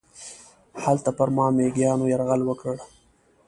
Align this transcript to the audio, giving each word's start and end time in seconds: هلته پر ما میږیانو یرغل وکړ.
هلته 0.83 1.09
پر 1.17 1.29
ما 1.35 1.45
میږیانو 1.57 2.05
یرغل 2.13 2.41
وکړ. 2.45 2.75